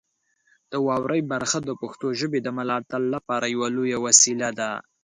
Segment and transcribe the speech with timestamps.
[0.71, 4.71] د واورئ برخه د پښتو ژبې د ملاتړ لپاره یوه لویه وسیله ده.